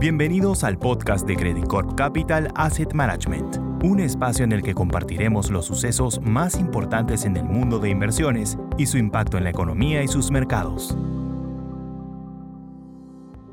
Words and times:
Bienvenidos 0.00 0.62
al 0.62 0.78
podcast 0.78 1.26
de 1.26 1.34
Credit 1.34 1.66
Corp 1.66 1.96
Capital 1.96 2.52
Asset 2.54 2.92
Management, 2.92 3.56
un 3.82 3.98
espacio 3.98 4.44
en 4.44 4.52
el 4.52 4.62
que 4.62 4.72
compartiremos 4.72 5.50
los 5.50 5.66
sucesos 5.66 6.20
más 6.20 6.56
importantes 6.60 7.24
en 7.24 7.36
el 7.36 7.42
mundo 7.42 7.80
de 7.80 7.90
inversiones 7.90 8.56
y 8.76 8.86
su 8.86 8.96
impacto 8.96 9.38
en 9.38 9.42
la 9.42 9.50
economía 9.50 10.00
y 10.04 10.06
sus 10.06 10.30
mercados. 10.30 10.96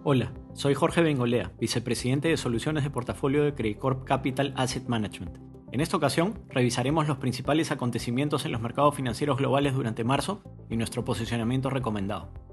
Hola, 0.04 0.34
soy 0.54 0.76
Jorge 0.76 1.02
Bengolea, 1.02 1.52
vicepresidente 1.60 2.28
de 2.28 2.38
soluciones 2.38 2.84
de 2.84 2.92
portafolio 2.92 3.44
de 3.44 3.56
Credit 3.56 3.80
Corp 3.80 4.04
Capital 4.04 4.54
Asset 4.56 4.88
Management. 4.88 5.40
En 5.72 5.82
esta 5.82 5.98
ocasión, 5.98 6.44
revisaremos 6.50 7.08
los 7.08 7.18
principales 7.18 7.72
acontecimientos 7.72 8.46
en 8.46 8.52
los 8.52 8.62
mercados 8.62 8.94
financieros 8.94 9.40
globales 9.40 9.74
durante 9.74 10.04
marzo 10.04 10.44
y 10.70 10.78
nuestro 10.78 11.04
posicionamiento 11.04 11.72
recomendado. 11.72 12.45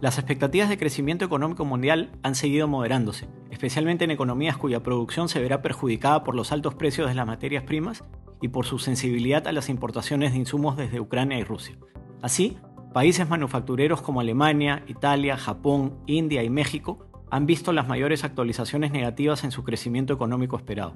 Las 0.00 0.16
expectativas 0.16 0.70
de 0.70 0.78
crecimiento 0.78 1.26
económico 1.26 1.66
mundial 1.66 2.12
han 2.22 2.34
seguido 2.34 2.66
moderándose, 2.66 3.28
especialmente 3.50 4.04
en 4.04 4.10
economías 4.10 4.56
cuya 4.56 4.82
producción 4.82 5.28
se 5.28 5.40
verá 5.40 5.60
perjudicada 5.60 6.24
por 6.24 6.34
los 6.34 6.52
altos 6.52 6.74
precios 6.74 7.06
de 7.06 7.14
las 7.14 7.26
materias 7.26 7.64
primas 7.64 8.02
y 8.40 8.48
por 8.48 8.64
su 8.64 8.78
sensibilidad 8.78 9.46
a 9.46 9.52
las 9.52 9.68
importaciones 9.68 10.32
de 10.32 10.38
insumos 10.38 10.78
desde 10.78 11.00
Ucrania 11.00 11.38
y 11.38 11.44
Rusia. 11.44 11.76
Así, 12.22 12.56
países 12.94 13.28
manufactureros 13.28 14.00
como 14.00 14.22
Alemania, 14.22 14.84
Italia, 14.88 15.36
Japón, 15.36 15.98
India 16.06 16.42
y 16.42 16.48
México 16.48 17.06
han 17.30 17.44
visto 17.44 17.74
las 17.74 17.86
mayores 17.86 18.24
actualizaciones 18.24 18.92
negativas 18.92 19.44
en 19.44 19.50
su 19.50 19.64
crecimiento 19.64 20.14
económico 20.14 20.56
esperado. 20.56 20.94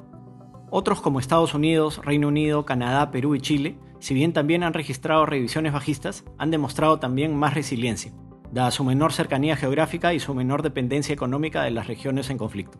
Otros 0.70 1.02
como 1.02 1.20
Estados 1.20 1.52
Unidos, 1.52 2.00
Reino 2.02 2.28
Unido, 2.28 2.64
Canadá, 2.64 3.10
Perú 3.10 3.34
y 3.34 3.40
Chile, 3.42 3.78
si 3.98 4.14
bien 4.14 4.32
también 4.32 4.62
han 4.62 4.72
registrado 4.72 5.26
revisiones 5.26 5.74
bajistas, 5.74 6.24
han 6.38 6.50
demostrado 6.50 6.98
también 6.98 7.36
más 7.36 7.52
resiliencia 7.52 8.14
dada 8.54 8.70
su 8.70 8.84
menor 8.84 9.12
cercanía 9.12 9.56
geográfica 9.56 10.14
y 10.14 10.20
su 10.20 10.32
menor 10.32 10.62
dependencia 10.62 11.12
económica 11.12 11.64
de 11.64 11.72
las 11.72 11.88
regiones 11.88 12.30
en 12.30 12.38
conflicto. 12.38 12.78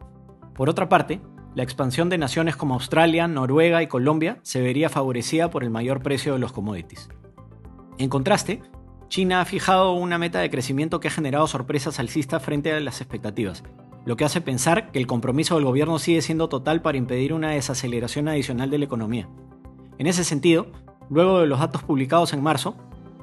Por 0.55 0.70
otra 0.70 0.88
parte, 0.88 1.20
la 1.56 1.65
expansión 1.65 2.09
de 2.09 2.16
naciones 2.16 2.55
como 2.55 2.74
Australia, 2.74 3.26
Noruega 3.26 3.82
y 3.82 3.88
Colombia 3.88 4.38
se 4.43 4.60
vería 4.60 4.88
favorecida 4.88 5.51
por 5.51 5.65
el 5.65 5.71
mayor 5.71 6.01
precio 6.01 6.32
de 6.32 6.38
los 6.38 6.52
commodities. 6.52 7.09
En 7.98 8.09
contraste, 8.09 8.63
China 9.09 9.40
ha 9.40 9.45
fijado 9.45 9.93
una 9.95 10.16
meta 10.16 10.38
de 10.38 10.51
crecimiento 10.51 11.01
que 11.01 11.09
ha 11.09 11.13
generado 11.13 11.46
sorpresas 11.48 11.98
alcistas 11.98 12.43
frente 12.43 12.73
a 12.73 12.79
las 12.79 13.01
expectativas, 13.01 13.65
lo 14.07 14.16
que 14.16 14.24
hace 14.24 14.41
pensar 14.41 14.93
que 14.93 15.01
el 15.01 15.09
compromiso 15.09 15.57
del 15.57 15.65
gobierno 15.65 15.98
sigue 15.98 16.23
siendo 16.23 16.48
total 16.48 16.82
para 16.82 16.98
impedir 16.98 17.32
una 17.32 17.51
desaceleración 17.51 18.29
adicional 18.29 18.70
de 18.70 18.79
la 18.79 18.85
economía. 18.85 19.29
En 19.98 20.07
ese 20.07 20.23
sentido, 20.23 20.68
luego 21.10 21.41
de 21.41 21.48
los 21.48 21.59
datos 21.59 21.82
publicados 21.82 22.32
en 22.32 22.43
marzo, 22.43 22.76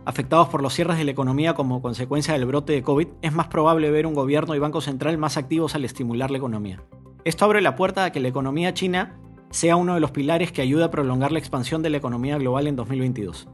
afectados 0.05 0.49
por 0.49 0.61
los 0.61 0.73
cierres 0.73 0.97
de 0.97 1.03
la 1.03 1.11
economía 1.11 1.53
como 1.53 1.81
consecuencia 1.81 2.33
del 2.33 2.45
brote 2.45 2.73
de 2.73 2.83
COVID, 2.83 3.07
es 3.21 3.33
más 3.33 3.47
probable 3.47 3.91
ver 3.91 4.07
un 4.07 4.13
gobierno 4.13 4.55
y 4.55 4.59
banco 4.59 4.81
central 4.81 5.17
más 5.17 5.37
activos 5.37 5.75
al 5.75 5.85
estimular 5.85 6.31
la 6.31 6.37
economía. 6.37 6.83
Esto 7.23 7.45
abre 7.45 7.61
la 7.61 7.75
puerta 7.75 8.05
a 8.05 8.11
que 8.11 8.19
la 8.19 8.27
economía 8.27 8.73
china 8.73 9.19
sea 9.51 9.75
uno 9.75 9.93
de 9.93 9.99
los 9.99 10.11
pilares 10.11 10.51
que 10.51 10.61
ayuda 10.61 10.85
a 10.85 10.91
prolongar 10.91 11.31
la 11.31 11.39
expansión 11.39 11.81
de 11.81 11.89
la 11.89 11.97
economía 11.97 12.37
global 12.37 12.67
en 12.67 12.75
2022. 12.75 13.47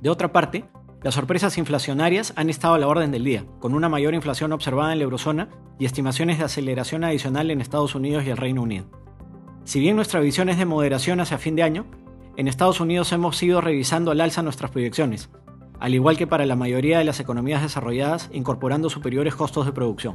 De 0.00 0.10
otra 0.10 0.32
parte, 0.32 0.64
las 1.02 1.14
sorpresas 1.14 1.58
inflacionarias 1.58 2.32
han 2.36 2.48
estado 2.48 2.74
a 2.74 2.78
la 2.78 2.86
orden 2.86 3.10
del 3.10 3.24
día, 3.24 3.44
con 3.58 3.74
una 3.74 3.88
mayor 3.88 4.14
inflación 4.14 4.52
observada 4.52 4.92
en 4.92 4.98
la 4.98 5.04
eurozona 5.04 5.48
y 5.78 5.84
estimaciones 5.84 6.38
de 6.38 6.44
aceleración 6.44 7.02
adicional 7.04 7.50
en 7.50 7.60
Estados 7.60 7.94
Unidos 7.94 8.24
y 8.24 8.30
el 8.30 8.36
Reino 8.36 8.62
Unido. 8.62 8.86
Si 9.64 9.80
bien 9.80 9.96
nuestra 9.96 10.20
visión 10.20 10.48
es 10.48 10.58
de 10.58 10.64
moderación 10.64 11.20
hacia 11.20 11.38
fin 11.38 11.56
de 11.56 11.64
año, 11.64 11.86
en 12.36 12.48
Estados 12.48 12.80
Unidos 12.80 13.12
hemos 13.12 13.42
ido 13.42 13.60
revisando 13.60 14.10
al 14.10 14.20
alza 14.20 14.42
nuestras 14.42 14.70
proyecciones, 14.70 15.28
al 15.82 15.94
igual 15.94 16.16
que 16.16 16.28
para 16.28 16.46
la 16.46 16.54
mayoría 16.54 16.98
de 16.98 17.04
las 17.04 17.18
economías 17.18 17.60
desarrolladas, 17.60 18.30
incorporando 18.32 18.88
superiores 18.88 19.34
costos 19.34 19.66
de 19.66 19.72
producción. 19.72 20.14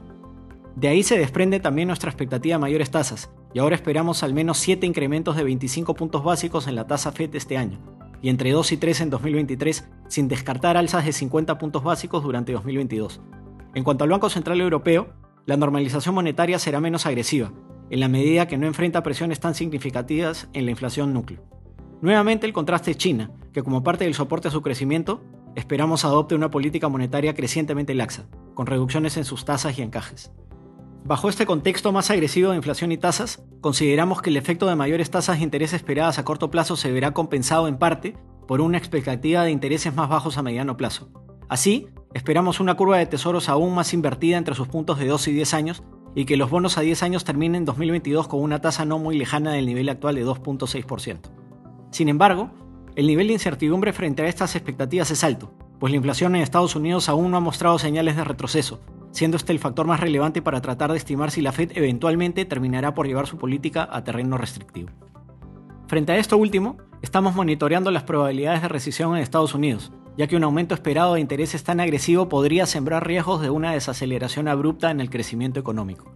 De 0.78 0.88
ahí 0.88 1.04
se 1.04 1.20
desprende 1.20 1.60
también 1.60 1.90
nuestra 1.90 2.10
expectativa 2.10 2.56
de 2.56 2.62
mayores 2.62 2.90
tasas, 2.90 3.30
y 3.54 3.60
ahora 3.60 3.76
esperamos 3.76 4.24
al 4.24 4.34
menos 4.34 4.60
7 4.60 4.88
incrementos 4.88 5.36
de 5.36 5.44
25 5.44 5.94
puntos 5.94 6.24
básicos 6.24 6.68
en 6.68 6.76
la 6.76 6.88
tasa 6.88 7.12
FED 7.12 7.36
este 7.36 7.58
año, 7.58 7.80
y 8.22 8.30
entre 8.30 8.54
2 8.54 8.72
y 8.72 8.78
3 8.78 9.02
en 9.02 9.10
2023, 9.10 9.90
sin 10.08 10.30
descartar 10.30 10.78
alzas 10.78 11.04
de 11.04 11.12
50 11.12 11.58
puntos 11.58 11.84
básicos 11.84 12.24
durante 12.24 12.54
2022. 12.54 13.20
En 13.76 13.84
cuanto 13.84 14.06
al 14.06 14.10
Banco 14.10 14.30
Central 14.30 14.62
Europeo, 14.62 15.10
la 15.46 15.58
normalización 15.58 16.16
monetaria 16.16 16.60
será 16.60 16.80
menos 16.80 17.06
agresiva, 17.06 17.52
en 17.90 18.00
la 18.00 18.08
medida 18.08 18.48
que 18.48 18.58
no 18.58 18.68
enfrenta 18.68 19.04
presiones 19.04 19.42
tan 19.42 19.54
significativas 19.54 20.48
en 20.54 20.64
la 20.64 20.72
inflación 20.72 21.14
núcleo. 21.14 21.44
Nuevamente 22.02 22.46
el 22.46 22.54
contraste 22.54 22.92
es 22.92 22.98
China, 22.98 23.32
que 23.52 23.64
como 23.64 23.84
parte 23.84 24.06
del 24.06 24.14
soporte 24.14 24.48
a 24.48 24.52
su 24.52 24.62
crecimiento, 24.62 25.20
esperamos 25.58 26.06
adopte 26.06 26.36
una 26.36 26.52
política 26.52 26.88
monetaria 26.88 27.34
crecientemente 27.34 27.96
laxa, 27.96 28.28
con 28.54 28.68
reducciones 28.68 29.18
en 29.18 29.26
sus 29.26 29.44
tasas 29.44 29.80
y 29.80 29.82
encajes. 29.82 30.32
Bajo 31.04 31.30
este 31.30 31.48
contexto 31.48 31.92
más 31.92 32.12
agresivo 32.12 32.52
de 32.52 32.58
inflación 32.58 32.92
y 32.92 32.98
tasas, 33.00 33.44
consideramos 33.60 34.22
que 34.22 34.30
el 34.30 34.38
efecto 34.38 34.68
de 34.68 34.76
mayores 34.76 35.10
tasas 35.10 35.38
de 35.40 35.44
interés 35.44 35.74
esperadas 35.74 36.20
a 36.20 36.26
corto 36.26 36.52
plazo 36.52 36.76
se 36.76 36.92
verá 36.92 37.16
compensado 37.16 37.68
en 37.68 37.80
parte 37.80 38.16
por 38.48 38.62
una 38.62 38.78
expectativa 38.78 39.44
de 39.44 39.50
intereses 39.50 39.96
más 39.96 40.10
bajos 40.10 40.38
a 40.38 40.44
mediano 40.44 40.78
plazo. 40.78 41.10
Así, 41.50 41.88
esperamos 42.14 42.60
una 42.60 42.76
curva 42.76 43.00
de 43.00 43.08
tesoros 43.08 43.50
aún 43.50 43.74
más 43.74 43.96
invertida 43.96 44.38
entre 44.38 44.54
sus 44.54 44.68
puntos 44.68 45.00
de 45.00 45.08
2 45.08 45.28
y 45.30 45.32
10 45.34 45.54
años 45.56 45.84
y 46.14 46.26
que 46.26 46.38
los 46.38 46.52
bonos 46.52 46.78
a 46.78 46.82
10 46.82 47.02
años 47.02 47.24
terminen 47.24 47.56
en 47.56 47.66
2022 47.66 48.28
con 48.28 48.42
una 48.42 48.62
tasa 48.62 48.86
no 48.86 49.00
muy 49.00 49.18
lejana 49.18 49.54
del 49.54 49.66
nivel 49.66 49.90
actual 49.90 50.14
de 50.14 50.26
2.6%. 50.26 51.32
Sin 51.90 52.10
embargo, 52.10 52.52
el 52.98 53.06
nivel 53.06 53.28
de 53.28 53.34
incertidumbre 53.34 53.94
frente 53.94 54.24
a 54.24 54.28
estas 54.28 54.56
expectativas 54.56 55.12
es 55.12 55.24
alto, 55.24 55.54
pues 55.80 55.92
la 55.92 55.98
inflación 55.98 56.36
en 56.36 56.42
Estados 56.42 56.76
Unidos 56.76 57.10
aún 57.10 57.30
no 57.30 57.38
ha 57.38 57.40
mostrado 57.40 57.78
señales 57.78 58.16
de 58.16 58.24
retroceso, 58.24 58.82
siendo 59.12 59.38
este 59.38 59.54
el 59.54 59.60
factor 59.60 59.86
más 59.86 60.00
relevante 60.00 60.42
para 60.42 60.62
tratar 60.62 60.92
de 60.92 60.98
estimar 60.98 61.30
si 61.30 61.42
la 61.42 61.52
Fed 61.52 61.74
eventualmente 61.76 62.44
terminará 62.46 62.96
por 62.96 63.06
llevar 63.06 63.28
su 63.28 63.38
política 63.38 63.88
a 63.92 64.04
terreno 64.04 64.40
restrictivo. 64.40 64.90
Frente 65.86 66.14
a 66.14 66.18
esto 66.18 66.38
último, 66.38 66.78
estamos 67.04 67.36
monitoreando 67.36 67.92
las 67.92 68.02
probabilidades 68.02 68.64
de 68.64 68.68
recesión 68.68 69.16
en 69.16 69.22
Estados 69.22 69.54
Unidos, 69.54 69.92
ya 70.18 70.26
que 70.26 70.36
un 70.36 70.44
aumento 70.44 70.74
esperado 70.74 71.14
de 71.14 71.22
intereses 71.22 71.64
tan 71.64 71.80
agresivo 71.80 72.30
podría 72.30 72.66
sembrar 72.66 73.06
riesgos 73.06 73.44
de 73.44 73.52
una 73.52 73.74
desaceleración 73.74 74.48
abrupta 74.48 74.90
en 74.90 75.02
el 75.02 75.12
crecimiento 75.12 75.60
económico. 75.60 76.16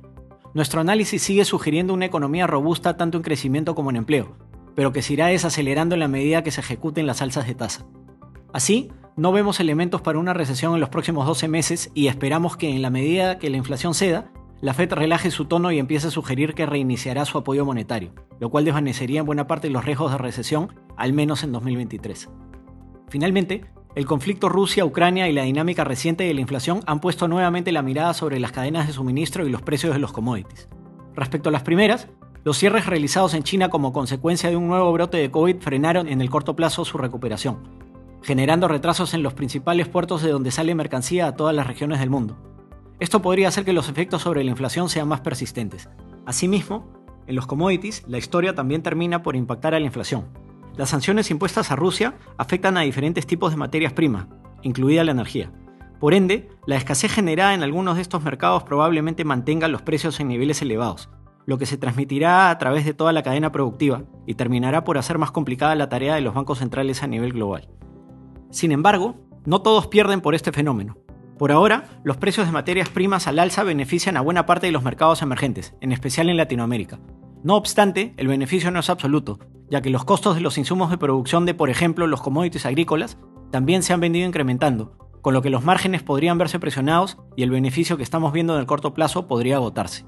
Nuestro 0.56 0.82
análisis 0.82 1.22
sigue 1.22 1.46
sugiriendo 1.46 1.94
una 1.94 2.08
economía 2.08 2.48
robusta 2.48 2.98
tanto 2.98 3.18
en 3.18 3.24
crecimiento 3.24 3.76
como 3.76 3.92
en 3.92 3.98
empleo, 3.98 4.36
pero 4.76 4.92
que 4.92 5.02
se 5.02 5.14
irá 5.14 5.28
desacelerando 5.28 5.96
en 5.96 6.00
la 6.00 6.08
medida 6.08 6.44
que 6.44 6.52
se 6.52 6.62
ejecuten 6.62 7.08
las 7.08 7.22
alzas 7.22 7.48
de 7.48 7.56
tasa. 7.56 7.86
Así, 8.54 8.92
no 9.16 9.32
vemos 9.32 9.60
elementos 9.60 10.02
para 10.02 10.20
una 10.20 10.34
recesión 10.34 10.74
en 10.74 10.80
los 10.80 10.90
próximos 10.90 11.26
12 11.28 11.48
meses 11.48 11.92
y 11.94 12.08
esperamos 12.08 12.58
que 12.58 12.70
en 12.70 12.82
la 12.82 12.90
medida 12.90 13.40
que 13.40 13.50
la 13.50 13.58
inflación 13.58 13.94
ceda, 13.94 14.32
la 14.62 14.74
Fed 14.74 14.94
relaje 14.94 15.32
su 15.32 15.46
tono 15.46 15.72
y 15.72 15.80
empiece 15.80 16.08
a 16.08 16.12
sugerir 16.12 16.54
que 16.54 16.66
reiniciará 16.66 17.26
su 17.26 17.38
apoyo 17.38 17.66
monetario, 17.66 18.14
lo 18.40 18.50
cual 18.50 18.64
desvanecería 18.64 19.22
en 19.22 19.26
buena 19.26 19.48
parte 19.48 19.70
los 19.70 19.84
riesgos 19.84 20.12
de 20.12 20.18
recesión, 20.18 20.76
al 20.98 21.14
menos 21.14 21.44
en 21.44 21.52
2023. 21.52 22.30
Finalmente, 23.10 23.66
el 23.96 24.06
conflicto 24.06 24.48
Rusia-Ucrania 24.48 25.28
y 25.28 25.34
la 25.34 25.44
dinámica 25.44 25.84
reciente 25.84 26.24
de 26.24 26.34
la 26.34 26.42
inflación 26.42 26.82
han 26.86 27.02
puesto 27.02 27.28
nuevamente 27.28 27.72
la 27.72 27.82
mirada 27.82 28.14
sobre 28.14 28.40
las 28.40 28.52
cadenas 28.52 28.88
de 28.88 28.94
suministro 28.94 29.46
y 29.46 29.50
los 29.50 29.62
precios 29.62 29.94
de 29.94 30.00
los 30.00 30.14
commodities. 30.14 30.70
Respecto 31.16 31.50
a 31.50 31.52
las 31.52 31.64
primeras, 31.64 32.08
los 32.44 32.58
cierres 32.58 32.88
realizados 32.88 33.36
en 33.36 33.44
China 33.44 33.70
como 33.70 33.94
consecuencia 33.94 34.50
de 34.50 34.56
un 34.56 34.68
nuevo 34.68 34.92
brote 34.92 35.18
de 35.18 35.30
COVID 35.30 35.58
frenaron 35.60 36.08
en 36.08 36.22
el 36.22 36.30
corto 36.32 36.56
plazo 36.56 36.86
su 36.86 36.98
recuperación, 36.98 37.60
generando 38.24 38.68
retrasos 38.68 39.14
en 39.14 39.22
los 39.22 39.34
principales 39.34 39.88
puertos 39.88 40.24
de 40.24 40.32
donde 40.32 40.50
sale 40.50 40.74
mercancía 40.74 41.28
a 41.28 41.36
todas 41.36 41.56
las 41.56 41.68
regiones 41.68 42.00
del 42.00 42.10
mundo. 42.10 42.38
Esto 43.00 43.22
podría 43.22 43.48
hacer 43.48 43.64
que 43.64 43.74
los 43.74 43.90
efectos 43.90 44.24
sobre 44.24 44.44
la 44.44 44.50
inflación 44.50 44.90
sean 44.90 45.08
más 45.08 45.22
persistentes. 45.22 45.90
Asimismo, 46.26 46.92
en 47.28 47.36
los 47.36 47.46
commodities, 47.46 48.04
la 48.08 48.18
historia 48.18 48.56
también 48.56 48.82
termina 48.82 49.22
por 49.22 49.36
impactar 49.36 49.76
a 49.76 49.80
la 49.80 49.86
inflación. 49.86 50.26
Las 50.76 50.90
sanciones 50.90 51.30
impuestas 51.30 51.70
a 51.70 51.76
Rusia 51.76 52.16
afectan 52.38 52.76
a 52.78 52.82
diferentes 52.82 53.28
tipos 53.28 53.52
de 53.52 53.58
materias 53.58 53.94
primas, 53.94 54.28
incluida 54.64 55.04
la 55.04 55.12
energía. 55.12 55.52
Por 56.00 56.16
ende, 56.16 56.50
la 56.66 56.78
escasez 56.78 57.12
generada 57.12 57.54
en 57.54 57.62
algunos 57.62 57.98
de 57.98 58.02
estos 58.02 58.24
mercados 58.24 58.64
probablemente 58.64 59.26
mantenga 59.26 59.68
los 59.68 59.84
precios 59.84 60.20
en 60.20 60.30
niveles 60.30 60.62
elevados, 60.64 61.10
lo 61.46 61.58
que 61.58 61.66
se 61.66 61.78
transmitirá 61.78 62.50
a 62.50 62.58
través 62.58 62.86
de 62.86 62.94
toda 62.94 63.14
la 63.14 63.24
cadena 63.24 63.52
productiva 63.52 64.04
y 64.26 64.36
terminará 64.36 64.84
por 64.84 64.98
hacer 64.98 65.18
más 65.18 65.32
complicada 65.32 65.76
la 65.76 65.90
tarea 65.90 66.16
de 66.16 66.22
los 66.22 66.34
bancos 66.34 66.60
centrales 66.60 67.04
a 67.04 67.08
nivel 67.08 67.34
global. 67.34 67.70
Sin 68.50 68.72
embargo, 68.72 69.16
no 69.46 69.62
todos 69.62 69.88
pierden 69.88 70.22
por 70.22 70.36
este 70.36 70.52
fenómeno. 70.52 70.98
Por 71.38 71.52
ahora, 71.52 71.86
los 72.04 72.18
precios 72.18 72.46
de 72.46 72.52
materias 72.52 72.90
primas 72.90 73.28
al 73.28 73.40
alza 73.40 73.64
benefician 73.64 74.16
a 74.16 74.22
buena 74.22 74.46
parte 74.46 74.68
de 74.68 74.72
los 74.72 74.84
mercados 74.84 75.22
emergentes, 75.22 75.76
en 75.82 75.92
especial 75.92 76.30
en 76.30 76.38
Latinoamérica. 76.38 77.00
No 77.44 77.56
obstante, 77.56 78.14
el 78.18 78.28
beneficio 78.28 78.70
no 78.70 78.80
es 78.80 78.92
absoluto, 78.92 79.40
ya 79.70 79.82
que 79.82 79.90
los 79.90 80.06
costos 80.06 80.36
de 80.36 80.42
los 80.42 80.60
insumos 80.60 80.92
de 80.92 81.00
producción 81.00 81.48
de, 81.48 81.56
por 81.56 81.72
ejemplo, 81.72 82.06
los 82.06 82.22
commodities 82.22 82.68
agrícolas, 82.68 83.18
también 83.50 83.82
se 83.82 83.94
han 83.94 84.00
venido 84.00 84.28
incrementando, 84.28 84.96
con 85.22 85.34
lo 85.34 85.42
que 85.42 85.50
los 85.50 85.64
márgenes 85.64 86.04
podrían 86.04 86.38
verse 86.38 86.60
presionados 86.60 87.18
y 87.36 87.44
el 87.44 87.50
beneficio 87.50 87.98
que 87.98 88.04
estamos 88.04 88.34
viendo 88.34 88.54
en 88.54 88.60
el 88.60 88.68
corto 88.68 88.94
plazo 88.94 89.28
podría 89.28 89.56
agotarse. 89.56 90.06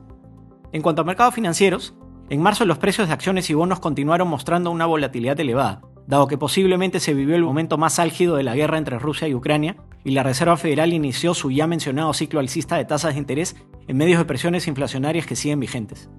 En 0.74 0.82
cuanto 0.82 1.04
a 1.04 1.06
mercados 1.06 1.36
financieros, 1.36 1.94
en 2.32 2.42
marzo 2.42 2.66
los 2.66 2.80
precios 2.80 3.08
de 3.08 3.14
acciones 3.14 3.48
y 3.48 3.54
bonos 3.54 3.80
continuaron 3.80 4.28
mostrando 4.28 4.72
una 4.72 4.88
volatilidad 4.88 5.40
elevada, 5.40 5.82
dado 6.08 6.28
que 6.28 6.40
posiblemente 6.40 7.00
se 7.00 7.14
vivió 7.14 7.36
el 7.36 7.44
momento 7.44 7.78
más 7.78 8.00
álgido 8.00 8.38
de 8.38 8.44
la 8.44 8.56
guerra 8.56 8.80
entre 8.80 8.98
Rusia 8.98 9.28
y 9.28 9.36
Ucrania 9.36 9.78
y 10.04 10.12
la 10.12 10.24
Reserva 10.24 10.58
Federal 10.58 10.92
inició 10.92 11.36
su 11.36 11.52
ya 11.52 11.68
mencionado 11.68 12.12
ciclo 12.14 12.40
alcista 12.40 12.76
de 12.76 12.86
tasas 12.86 13.14
de 13.14 13.20
interés 13.20 13.56
en 13.88 13.98
medios 13.98 14.18
de 14.18 14.26
presiones 14.26 14.68
inflacionarias 14.68 15.28
que 15.28 15.36
siguen 15.36 15.60
vigentes. 15.60 16.10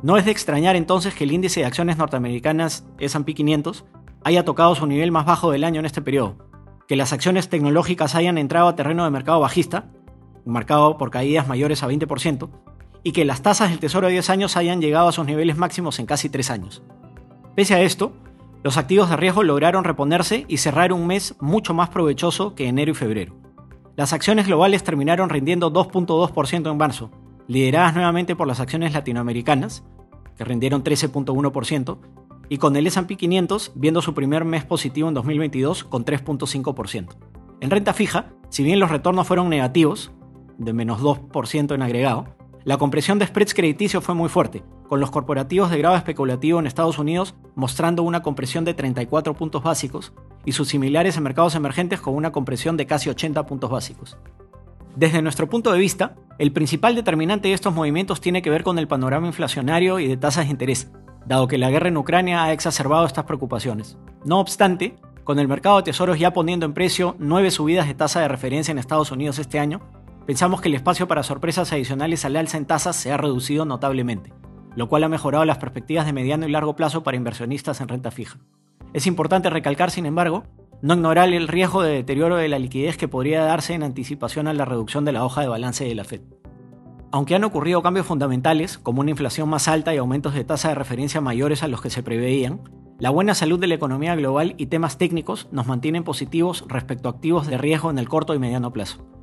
No 0.00 0.16
es 0.16 0.24
de 0.24 0.30
extrañar 0.30 0.76
entonces 0.76 1.12
que 1.12 1.24
el 1.24 1.32
índice 1.32 1.58
de 1.58 1.66
acciones 1.66 1.98
norteamericanas 1.98 2.86
S&P 3.00 3.34
500 3.34 3.84
haya 4.22 4.44
tocado 4.44 4.76
su 4.76 4.86
nivel 4.86 5.10
más 5.10 5.26
bajo 5.26 5.50
del 5.50 5.64
año 5.64 5.80
en 5.80 5.86
este 5.86 6.02
periodo, 6.02 6.38
que 6.86 6.94
las 6.94 7.12
acciones 7.12 7.48
tecnológicas 7.48 8.14
hayan 8.14 8.38
entrado 8.38 8.68
a 8.68 8.76
terreno 8.76 9.02
de 9.02 9.10
mercado 9.10 9.40
bajista, 9.40 9.90
marcado 10.44 10.98
por 10.98 11.10
caídas 11.10 11.48
mayores 11.48 11.82
a 11.82 11.88
20%, 11.88 12.48
y 13.02 13.12
que 13.12 13.24
las 13.24 13.42
tasas 13.42 13.70
del 13.70 13.78
Tesoro 13.78 14.06
de 14.06 14.14
10 14.14 14.30
años 14.30 14.56
hayan 14.56 14.80
llegado 14.80 15.08
a 15.08 15.12
sus 15.12 15.26
niveles 15.26 15.56
máximos 15.56 15.98
en 15.98 16.06
casi 16.06 16.28
3 16.28 16.50
años. 16.50 16.82
Pese 17.54 17.74
a 17.74 17.80
esto, 17.80 18.12
los 18.62 18.76
activos 18.76 19.08
de 19.08 19.16
riesgo 19.16 19.42
lograron 19.42 19.84
reponerse 19.84 20.44
y 20.48 20.58
cerrar 20.58 20.92
un 20.92 21.06
mes 21.06 21.36
mucho 21.40 21.74
más 21.74 21.90
provechoso 21.90 22.54
que 22.54 22.68
enero 22.68 22.90
y 22.90 22.94
febrero. 22.94 23.36
Las 23.96 24.12
acciones 24.12 24.46
globales 24.46 24.84
terminaron 24.84 25.28
rindiendo 25.28 25.72
2.2% 25.72 26.70
en 26.70 26.76
marzo, 26.76 27.10
lideradas 27.46 27.94
nuevamente 27.94 28.36
por 28.36 28.46
las 28.46 28.60
acciones 28.60 28.92
latinoamericanas, 28.92 29.84
que 30.36 30.44
rindieron 30.44 30.84
13.1%, 30.84 31.98
y 32.48 32.58
con 32.58 32.76
el 32.76 32.86
S&P 32.86 33.16
500 33.16 33.72
viendo 33.74 34.02
su 34.02 34.14
primer 34.14 34.44
mes 34.44 34.64
positivo 34.64 35.08
en 35.08 35.14
2022 35.14 35.84
con 35.84 36.04
3.5%. 36.04 37.08
En 37.60 37.70
renta 37.70 37.92
fija, 37.92 38.32
si 38.50 38.62
bien 38.62 38.80
los 38.80 38.90
retornos 38.90 39.26
fueron 39.26 39.48
negativos, 39.48 40.12
de 40.58 40.72
menos 40.72 41.00
2% 41.00 41.74
en 41.74 41.82
agregado, 41.82 42.37
la 42.68 42.76
compresión 42.76 43.18
de 43.18 43.26
spreads 43.26 43.54
crediticios 43.54 44.04
fue 44.04 44.14
muy 44.14 44.28
fuerte, 44.28 44.62
con 44.88 45.00
los 45.00 45.10
corporativos 45.10 45.70
de 45.70 45.78
grado 45.78 45.96
especulativo 45.96 46.60
en 46.60 46.66
Estados 46.66 46.98
Unidos 46.98 47.34
mostrando 47.54 48.02
una 48.02 48.20
compresión 48.20 48.66
de 48.66 48.74
34 48.74 49.32
puntos 49.32 49.62
básicos 49.62 50.12
y 50.44 50.52
sus 50.52 50.68
similares 50.68 51.16
en 51.16 51.22
mercados 51.22 51.54
emergentes 51.54 51.98
con 52.02 52.14
una 52.14 52.30
compresión 52.30 52.76
de 52.76 52.84
casi 52.84 53.08
80 53.08 53.46
puntos 53.46 53.70
básicos. 53.70 54.18
Desde 54.94 55.22
nuestro 55.22 55.48
punto 55.48 55.72
de 55.72 55.78
vista, 55.78 56.16
el 56.36 56.52
principal 56.52 56.94
determinante 56.94 57.48
de 57.48 57.54
estos 57.54 57.72
movimientos 57.72 58.20
tiene 58.20 58.42
que 58.42 58.50
ver 58.50 58.64
con 58.64 58.78
el 58.78 58.86
panorama 58.86 59.28
inflacionario 59.28 59.98
y 59.98 60.06
de 60.06 60.18
tasas 60.18 60.44
de 60.44 60.50
interés, 60.50 60.90
dado 61.24 61.48
que 61.48 61.56
la 61.56 61.70
guerra 61.70 61.88
en 61.88 61.96
Ucrania 61.96 62.44
ha 62.44 62.52
exacerbado 62.52 63.06
estas 63.06 63.24
preocupaciones. 63.24 63.96
No 64.26 64.40
obstante, 64.40 64.94
con 65.24 65.38
el 65.38 65.48
mercado 65.48 65.78
de 65.78 65.84
tesoros 65.84 66.18
ya 66.18 66.34
poniendo 66.34 66.66
en 66.66 66.74
precio 66.74 67.16
nueve 67.18 67.50
subidas 67.50 67.86
de 67.86 67.94
tasa 67.94 68.20
de 68.20 68.28
referencia 68.28 68.72
en 68.72 68.78
Estados 68.78 69.10
Unidos 69.10 69.38
este 69.38 69.58
año, 69.58 69.80
pensamos 70.28 70.60
que 70.60 70.68
el 70.68 70.74
espacio 70.74 71.08
para 71.08 71.22
sorpresas 71.22 71.72
adicionales 71.72 72.26
al 72.26 72.36
alza 72.36 72.58
en 72.58 72.66
tasas 72.66 72.96
se 72.96 73.10
ha 73.10 73.16
reducido 73.16 73.64
notablemente, 73.64 74.34
lo 74.76 74.86
cual 74.86 75.04
ha 75.04 75.08
mejorado 75.08 75.46
las 75.46 75.56
perspectivas 75.56 76.04
de 76.04 76.12
mediano 76.12 76.46
y 76.46 76.50
largo 76.50 76.76
plazo 76.76 77.02
para 77.02 77.16
inversionistas 77.16 77.80
en 77.80 77.88
renta 77.88 78.10
fija. 78.10 78.38
Es 78.92 79.06
importante 79.06 79.48
recalcar, 79.48 79.90
sin 79.90 80.04
embargo, 80.04 80.44
no 80.82 80.92
ignorar 80.92 81.32
el 81.32 81.48
riesgo 81.48 81.82
de 81.82 81.94
deterioro 81.94 82.36
de 82.36 82.48
la 82.48 82.58
liquidez 82.58 82.98
que 82.98 83.08
podría 83.08 83.42
darse 83.42 83.72
en 83.72 83.82
anticipación 83.82 84.48
a 84.48 84.52
la 84.52 84.66
reducción 84.66 85.06
de 85.06 85.12
la 85.12 85.24
hoja 85.24 85.40
de 85.40 85.48
balance 85.48 85.86
de 85.86 85.94
la 85.94 86.04
Fed. 86.04 86.20
Aunque 87.10 87.34
han 87.34 87.44
ocurrido 87.44 87.80
cambios 87.80 88.04
fundamentales, 88.04 88.76
como 88.76 89.00
una 89.00 89.12
inflación 89.12 89.48
más 89.48 89.66
alta 89.66 89.94
y 89.94 89.96
aumentos 89.96 90.34
de 90.34 90.44
tasa 90.44 90.68
de 90.68 90.74
referencia 90.74 91.22
mayores 91.22 91.62
a 91.62 91.68
los 91.68 91.80
que 91.80 91.88
se 91.88 92.02
preveían, 92.02 92.60
la 92.98 93.08
buena 93.08 93.34
salud 93.34 93.58
de 93.58 93.68
la 93.68 93.76
economía 93.76 94.14
global 94.14 94.56
y 94.58 94.66
temas 94.66 94.98
técnicos 94.98 95.48
nos 95.52 95.66
mantienen 95.66 96.04
positivos 96.04 96.66
respecto 96.68 97.08
a 97.08 97.12
activos 97.12 97.46
de 97.46 97.56
riesgo 97.56 97.90
en 97.90 97.98
el 97.98 98.10
corto 98.10 98.34
y 98.34 98.38
mediano 98.38 98.74
plazo. 98.74 99.17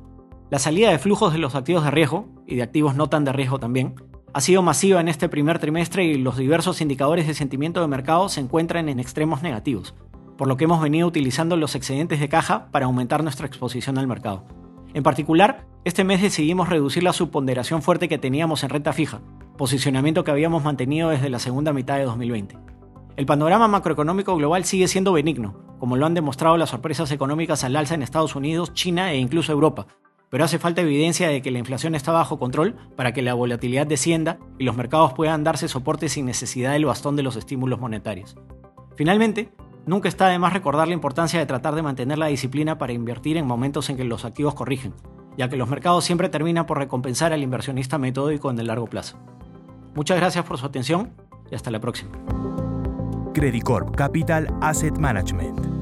La 0.48 0.60
salida 0.60 0.90
de 0.90 1.00
flujos 1.00 1.32
de 1.32 1.40
los 1.40 1.56
activos 1.56 1.82
de 1.82 1.90
riesgo, 1.90 2.28
y 2.46 2.54
de 2.54 2.62
activos 2.62 2.94
no 2.94 3.08
tan 3.08 3.24
de 3.24 3.32
riesgo 3.32 3.58
también, 3.58 3.96
ha 4.32 4.40
sido 4.40 4.62
masiva 4.62 5.00
en 5.00 5.08
este 5.08 5.28
primer 5.28 5.58
trimestre 5.58 6.04
y 6.04 6.18
los 6.18 6.36
diversos 6.36 6.80
indicadores 6.80 7.26
de 7.26 7.34
sentimiento 7.34 7.80
de 7.80 7.88
mercado 7.88 8.28
se 8.28 8.40
encuentran 8.40 8.88
en 8.88 9.00
extremos 9.00 9.42
negativos, 9.42 9.96
por 10.38 10.46
lo 10.46 10.56
que 10.56 10.64
hemos 10.64 10.80
venido 10.80 11.08
utilizando 11.08 11.56
los 11.56 11.74
excedentes 11.74 12.20
de 12.20 12.28
caja 12.28 12.68
para 12.70 12.86
aumentar 12.86 13.24
nuestra 13.24 13.48
exposición 13.48 13.98
al 13.98 14.06
mercado. 14.06 14.44
En 14.94 15.02
particular, 15.02 15.66
este 15.84 16.04
mes 16.04 16.22
decidimos 16.22 16.68
reducir 16.68 17.02
la 17.02 17.12
subponderación 17.12 17.82
fuerte 17.82 18.08
que 18.08 18.18
teníamos 18.18 18.62
en 18.62 18.70
renta 18.70 18.92
fija, 18.92 19.22
posicionamiento 19.58 20.22
que 20.22 20.30
habíamos 20.30 20.62
mantenido 20.62 21.08
desde 21.08 21.28
la 21.28 21.40
segunda 21.40 21.72
mitad 21.72 21.96
de 21.96 22.04
2020. 22.04 22.56
El 23.16 23.26
panorama 23.26 23.66
macroeconómico 23.66 24.36
global 24.36 24.64
sigue 24.64 24.86
siendo 24.86 25.12
benigno, 25.12 25.56
como 25.80 25.96
lo 25.96 26.06
han 26.06 26.14
demostrado 26.14 26.56
las 26.56 26.70
sorpresas 26.70 27.10
económicas 27.10 27.64
al 27.64 27.74
alza 27.74 27.96
en 27.96 28.02
Estados 28.02 28.36
Unidos, 28.36 28.74
China 28.74 29.12
e 29.12 29.16
incluso 29.16 29.50
Europa, 29.50 29.88
pero 30.30 30.44
hace 30.44 30.58
falta 30.58 30.82
evidencia 30.82 31.28
de 31.28 31.42
que 31.42 31.50
la 31.50 31.58
inflación 31.58 31.94
está 31.94 32.12
bajo 32.12 32.38
control 32.38 32.76
para 32.96 33.12
que 33.12 33.22
la 33.22 33.34
volatilidad 33.34 33.86
descienda 33.86 34.38
y 34.58 34.64
los 34.64 34.76
mercados 34.76 35.12
puedan 35.12 35.44
darse 35.44 35.68
soporte 35.68 36.08
sin 36.08 36.26
necesidad 36.26 36.72
del 36.72 36.86
bastón 36.86 37.16
de 37.16 37.22
los 37.22 37.36
estímulos 37.36 37.80
monetarios. 37.80 38.36
Finalmente, 38.96 39.50
Nunca 39.86 40.08
está 40.08 40.26
de 40.26 40.40
más 40.40 40.52
recordar 40.52 40.88
la 40.88 40.94
importancia 40.94 41.38
de 41.38 41.46
tratar 41.46 41.76
de 41.76 41.82
mantener 41.82 42.18
la 42.18 42.26
disciplina 42.26 42.76
para 42.76 42.92
invertir 42.92 43.36
en 43.36 43.46
momentos 43.46 43.88
en 43.88 43.96
que 43.96 44.02
los 44.02 44.24
activos 44.24 44.54
corrigen, 44.54 44.92
ya 45.38 45.48
que 45.48 45.56
los 45.56 45.68
mercados 45.68 46.04
siempre 46.04 46.28
terminan 46.28 46.66
por 46.66 46.78
recompensar 46.78 47.32
al 47.32 47.44
inversionista 47.44 47.96
metódico 47.96 48.50
en 48.50 48.58
el 48.58 48.66
largo 48.66 48.88
plazo. 48.88 49.16
Muchas 49.94 50.16
gracias 50.18 50.44
por 50.44 50.58
su 50.58 50.66
atención 50.66 51.12
y 51.52 51.54
hasta 51.54 51.70
la 51.70 51.78
próxima. 51.78 52.10
Credit 53.32 53.62
Capital 53.94 54.52
Asset 54.60 54.98
Management 54.98 55.75